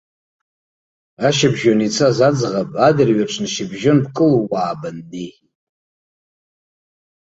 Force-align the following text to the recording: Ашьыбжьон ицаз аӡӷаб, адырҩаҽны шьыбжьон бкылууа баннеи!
Ашьыбжьон 1.27 1.79
ицаз 1.87 2.17
аӡӷаб, 2.27 2.69
адырҩаҽны 2.87 3.47
шьыбжьон 3.53 3.97
бкылууа 4.05 4.71
баннеи! 4.79 5.31